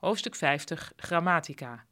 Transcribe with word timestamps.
hoofdstuk 0.00 0.34
50, 0.34 0.92
grammatica. 0.96 1.84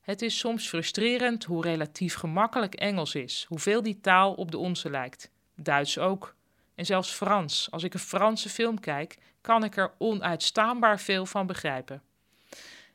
Het 0.00 0.22
is 0.22 0.38
soms 0.38 0.68
frustrerend 0.68 1.44
hoe 1.44 1.62
relatief 1.62 2.14
gemakkelijk 2.14 2.74
Engels 2.74 3.14
is, 3.14 3.44
hoeveel 3.48 3.82
die 3.82 4.00
taal 4.00 4.34
op 4.34 4.50
de 4.50 4.58
onze 4.58 4.90
lijkt. 4.90 5.30
Duits 5.54 5.98
ook. 5.98 6.34
En 6.74 6.86
zelfs 6.86 7.10
Frans. 7.10 7.70
Als 7.70 7.82
ik 7.82 7.94
een 7.94 8.00
Franse 8.00 8.48
film 8.48 8.80
kijk, 8.80 9.18
kan 9.40 9.64
ik 9.64 9.76
er 9.76 9.92
onuitstaanbaar 9.98 11.00
veel 11.00 11.26
van 11.26 11.46
begrijpen. 11.46 12.02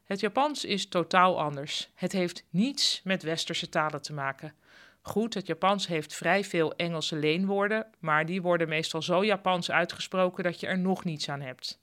Het 0.04 0.20
Japans 0.20 0.66
is 0.66 0.88
totaal 0.88 1.40
anders. 1.40 1.90
Het 1.94 2.12
heeft 2.12 2.46
niets 2.50 3.02
met 3.04 3.24
westerse 3.24 3.70
talen 3.70 4.02
te 4.02 4.14
maken. 4.14 4.54
Goed, 5.02 5.34
het 5.34 5.48
Japans 5.48 5.88
heeft 5.88 6.14
vrij 6.14 6.44
veel 6.44 6.76
Engelse 6.76 7.16
leenwoorden, 7.16 7.88
maar 8.00 8.26
die 8.26 8.42
worden 8.42 8.70
meestal 8.70 9.02
zo 9.02 9.26
Japans 9.26 9.72
uitgesproken 9.72 10.44
dat 10.44 10.60
je 10.60 10.68
er 10.68 10.80
nog 10.80 11.04
niets 11.04 11.30
aan 11.30 11.42
hebt. 11.42 11.82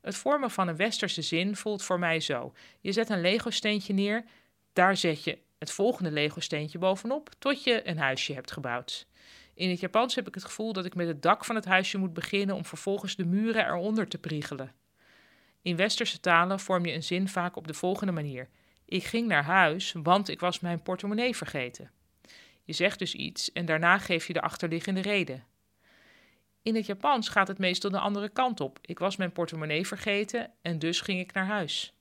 Het 0.00 0.16
vormen 0.16 0.50
van 0.50 0.68
een 0.68 0.76
westerse 0.76 1.22
zin 1.22 1.56
voelt 1.56 1.82
voor 1.82 1.98
mij 1.98 2.20
zo. 2.20 2.52
Je 2.80 2.92
zet 2.92 3.10
een 3.10 3.20
Lego-steentje 3.20 3.92
neer, 3.92 4.24
daar 4.72 4.96
zet 4.96 5.24
je 5.24 5.38
het 5.58 5.70
volgende 5.70 6.10
Lego-steentje 6.10 6.78
bovenop, 6.78 7.30
tot 7.38 7.64
je 7.64 7.88
een 7.88 7.98
huisje 7.98 8.32
hebt 8.32 8.52
gebouwd. 8.52 9.06
In 9.54 9.70
het 9.70 9.80
Japans 9.80 10.14
heb 10.14 10.28
ik 10.28 10.34
het 10.34 10.44
gevoel 10.44 10.72
dat 10.72 10.84
ik 10.84 10.94
met 10.94 11.06
het 11.06 11.22
dak 11.22 11.44
van 11.44 11.54
het 11.54 11.64
huisje 11.64 11.98
moet 11.98 12.12
beginnen 12.12 12.56
om 12.56 12.64
vervolgens 12.64 13.16
de 13.16 13.24
muren 13.24 13.66
eronder 13.66 14.08
te 14.08 14.18
priegelen. 14.18 14.72
In 15.62 15.76
westerse 15.76 16.20
talen 16.20 16.60
vorm 16.60 16.86
je 16.86 16.92
een 16.92 17.02
zin 17.02 17.28
vaak 17.28 17.56
op 17.56 17.66
de 17.66 17.74
volgende 17.74 18.12
manier: 18.12 18.48
Ik 18.84 19.04
ging 19.04 19.28
naar 19.28 19.44
huis, 19.44 19.94
want 20.02 20.28
ik 20.28 20.40
was 20.40 20.60
mijn 20.60 20.82
portemonnee 20.82 21.36
vergeten. 21.36 21.90
Je 22.64 22.72
zegt 22.72 22.98
dus 22.98 23.14
iets 23.14 23.52
en 23.52 23.64
daarna 23.64 23.98
geef 23.98 24.26
je 24.26 24.32
de 24.32 24.40
achterliggende 24.40 25.00
reden. 25.00 25.44
In 26.70 26.76
het 26.76 26.86
Japans 26.86 27.28
gaat 27.28 27.48
het 27.48 27.58
meestal 27.58 27.90
de 27.90 27.98
andere 27.98 28.28
kant 28.28 28.60
op. 28.60 28.78
Ik 28.82 28.98
was 28.98 29.16
mijn 29.16 29.32
portemonnee 29.32 29.86
vergeten 29.86 30.50
en 30.62 30.78
dus 30.78 31.00
ging 31.00 31.20
ik 31.20 31.32
naar 31.32 31.46
huis. 31.46 31.94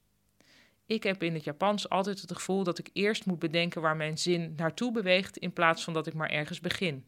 Ik 0.86 1.04
heb 1.04 1.24
in 1.24 1.34
het 1.34 1.44
Japans 1.44 1.90
altijd 1.90 2.22
het 2.22 2.32
gevoel 2.32 2.64
dat 2.64 2.80
ik 2.80 2.90
eerst 2.94 3.26
moet 3.26 3.40
bedenken 3.40 3.82
waar 3.82 3.96
mijn 3.96 4.18
zin 4.18 4.54
naartoe 4.56 4.92
beweegt 4.92 5.38
in 5.38 5.54
plaats 5.54 5.84
van 5.84 5.94
dat 5.94 6.08
ik 6.08 6.14
maar 6.14 6.30
ergens 6.30 6.60
begin. 6.60 7.08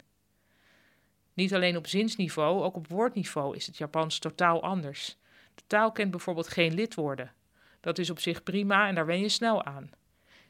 Niet 1.33 1.53
alleen 1.53 1.77
op 1.77 1.87
zinsniveau, 1.87 2.63
ook 2.63 2.75
op 2.75 2.87
woordniveau 2.87 3.55
is 3.55 3.65
het 3.65 3.77
Japans 3.77 4.19
totaal 4.19 4.63
anders. 4.63 5.17
De 5.55 5.63
taal 5.67 5.91
kent 5.91 6.11
bijvoorbeeld 6.11 6.47
geen 6.47 6.73
lidwoorden. 6.73 7.33
Dat 7.79 7.97
is 7.97 8.09
op 8.09 8.19
zich 8.19 8.43
prima 8.43 8.87
en 8.87 8.95
daar 8.95 9.05
wen 9.05 9.19
je 9.19 9.29
snel 9.29 9.63
aan. 9.63 9.89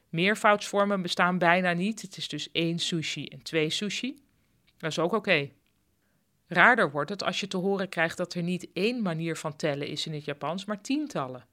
Meervoudsvormen 0.10 1.02
bestaan 1.02 1.38
bijna 1.38 1.74
niet. 1.74 2.02
Het 2.02 2.18
is 2.18 2.28
dus 2.28 2.52
één 2.52 2.80
sushi 2.80 3.26
en 3.26 3.42
twee 3.42 3.70
sushi. 3.70 4.24
Dat 4.78 4.92
is 4.92 5.00
ook 5.00 5.14
oké. 5.14 5.50
Raarder 6.54 6.92
wordt 6.92 7.10
het 7.10 7.24
als 7.24 7.40
je 7.40 7.48
te 7.48 7.58
horen 7.58 7.90
krijgt 7.90 8.18
dat 8.18 8.34
er 8.34 8.44
niet 8.44 8.68
één 8.74 9.02
manier 9.02 9.36
van 9.36 9.56
tellen 9.56 9.88
is 9.88 10.06
in 10.06 10.14
het 10.14 10.26
Japans, 10.26 10.66
maar 10.66 10.82
tientallen. 10.82 11.46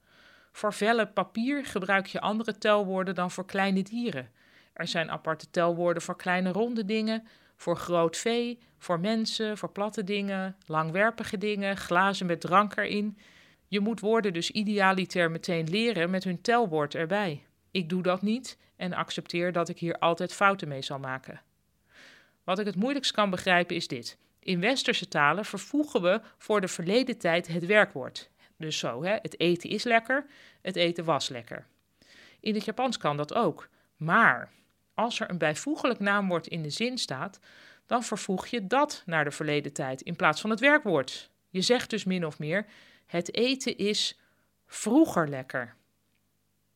Voor 0.51 0.73
velle 0.73 1.07
papier 1.07 1.65
gebruik 1.65 2.05
je 2.05 2.21
andere 2.21 2.57
telwoorden 2.57 3.15
dan 3.15 3.31
voor 3.31 3.45
kleine 3.45 3.83
dieren. 3.83 4.29
Er 4.73 4.87
zijn 4.87 5.11
aparte 5.11 5.49
telwoorden 5.51 6.01
voor 6.01 6.15
kleine 6.15 6.51
ronde 6.51 6.85
dingen, 6.85 7.27
voor 7.55 7.77
groot 7.77 8.17
vee, 8.17 8.59
voor 8.77 8.99
mensen, 8.99 9.57
voor 9.57 9.71
platte 9.71 10.03
dingen, 10.03 10.55
langwerpige 10.65 11.37
dingen, 11.37 11.77
glazen 11.77 12.25
met 12.25 12.41
drank 12.41 12.75
erin. 12.75 13.17
Je 13.67 13.79
moet 13.79 13.99
woorden 13.99 14.33
dus 14.33 14.51
idealiter 14.51 15.31
meteen 15.31 15.69
leren 15.69 16.09
met 16.09 16.23
hun 16.23 16.41
telwoord 16.41 16.95
erbij. 16.95 17.43
Ik 17.71 17.89
doe 17.89 18.01
dat 18.01 18.21
niet 18.21 18.57
en 18.75 18.93
accepteer 18.93 19.51
dat 19.51 19.69
ik 19.69 19.79
hier 19.79 19.99
altijd 19.99 20.33
fouten 20.33 20.67
mee 20.67 20.81
zal 20.81 20.99
maken. 20.99 21.41
Wat 22.43 22.59
ik 22.59 22.65
het 22.65 22.75
moeilijkst 22.75 23.11
kan 23.11 23.29
begrijpen 23.29 23.75
is 23.75 23.87
dit. 23.87 24.17
In 24.39 24.59
westerse 24.59 25.07
talen 25.07 25.45
vervoegen 25.45 26.01
we 26.01 26.21
voor 26.37 26.61
de 26.61 26.67
verleden 26.67 27.17
tijd 27.17 27.47
het 27.47 27.65
werkwoord. 27.65 28.29
Dus 28.57 28.77
zo, 28.77 29.03
hè? 29.03 29.13
het 29.21 29.39
eten 29.39 29.69
is 29.69 29.83
lekker, 29.83 30.25
het 30.61 30.75
eten 30.75 31.05
was 31.05 31.29
lekker. 31.29 31.65
In 32.39 32.53
het 32.53 32.65
Japans 32.65 32.97
kan 32.97 33.17
dat 33.17 33.33
ook. 33.33 33.69
Maar 33.97 34.51
als 34.93 35.19
er 35.19 35.29
een 35.29 35.37
bijvoeglijk 35.37 35.99
naamwoord 35.99 36.47
in 36.47 36.61
de 36.61 36.69
zin 36.69 36.97
staat, 36.97 37.39
dan 37.85 38.03
vervoeg 38.03 38.47
je 38.47 38.67
dat 38.67 39.03
naar 39.05 39.23
de 39.23 39.31
verleden 39.31 39.73
tijd 39.73 40.01
in 40.01 40.15
plaats 40.15 40.41
van 40.41 40.49
het 40.49 40.59
werkwoord. 40.59 41.29
Je 41.49 41.61
zegt 41.61 41.89
dus 41.89 42.03
min 42.03 42.25
of 42.25 42.39
meer: 42.39 42.65
het 43.05 43.35
eten 43.35 43.77
is 43.77 44.19
vroeger 44.65 45.29
lekker. 45.29 45.75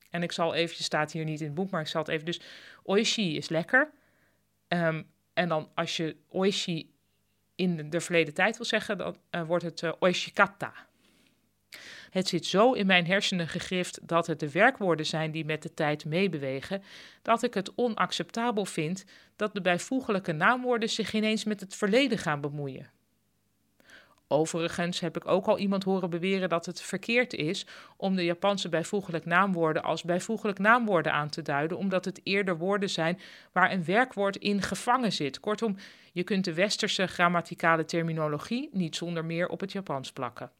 En 0.09 0.23
ik 0.23 0.31
zal 0.31 0.53
eventjes, 0.53 0.85
staat 0.85 1.11
hier 1.11 1.25
niet 1.25 1.39
in 1.39 1.45
het 1.45 1.55
boek, 1.55 1.69
maar 1.69 1.81
ik 1.81 1.87
zal 1.87 2.01
het 2.01 2.09
even. 2.09 2.25
Dus 2.25 2.41
oishi 2.83 3.37
is 3.37 3.49
lekker. 3.49 3.91
Um, 4.67 5.11
en 5.33 5.49
dan 5.49 5.69
als 5.73 5.97
je 5.97 6.15
oishi 6.29 6.92
in 7.55 7.89
de 7.89 8.01
verleden 8.01 8.33
tijd 8.33 8.57
wil 8.57 8.65
zeggen, 8.65 8.97
dan 8.97 9.17
uh, 9.31 9.41
wordt 9.43 9.63
het 9.63 9.81
uh, 9.81 9.91
oishikata. 9.99 10.73
Het 12.09 12.27
zit 12.27 12.45
zo 12.45 12.71
in 12.71 12.85
mijn 12.85 13.05
hersenen 13.05 13.47
gegrift 13.47 14.07
dat 14.07 14.27
het 14.27 14.39
de 14.39 14.51
werkwoorden 14.51 15.05
zijn 15.05 15.31
die 15.31 15.45
met 15.45 15.63
de 15.63 15.73
tijd 15.73 16.05
meebewegen, 16.05 16.83
dat 17.21 17.43
ik 17.43 17.53
het 17.53 17.75
onacceptabel 17.75 18.65
vind 18.65 19.05
dat 19.35 19.53
de 19.53 19.61
bijvoeglijke 19.61 20.31
naamwoorden 20.31 20.89
zich 20.89 21.13
ineens 21.13 21.43
met 21.43 21.59
het 21.59 21.75
verleden 21.75 22.17
gaan 22.17 22.41
bemoeien. 22.41 22.91
Overigens 24.33 24.99
heb 24.99 25.15
ik 25.15 25.27
ook 25.27 25.45
al 25.45 25.57
iemand 25.57 25.83
horen 25.83 26.09
beweren 26.09 26.49
dat 26.49 26.65
het 26.65 26.81
verkeerd 26.81 27.33
is 27.33 27.65
om 27.97 28.15
de 28.15 28.25
Japanse 28.25 28.69
bijvoeglijk 28.69 29.25
naamwoorden 29.25 29.83
als 29.83 30.03
bijvoeglijk 30.03 30.59
naamwoorden 30.59 31.13
aan 31.13 31.29
te 31.29 31.41
duiden, 31.41 31.77
omdat 31.77 32.05
het 32.05 32.19
eerder 32.23 32.57
woorden 32.57 32.89
zijn 32.89 33.19
waar 33.51 33.71
een 33.71 33.85
werkwoord 33.85 34.35
in 34.35 34.61
gevangen 34.61 35.11
zit. 35.11 35.39
Kortom, 35.39 35.77
je 36.13 36.23
kunt 36.23 36.45
de 36.45 36.53
westerse 36.53 37.07
grammaticale 37.07 37.85
terminologie 37.85 38.69
niet 38.71 38.95
zonder 38.95 39.25
meer 39.25 39.47
op 39.47 39.59
het 39.59 39.71
Japans 39.71 40.11
plakken. 40.11 40.51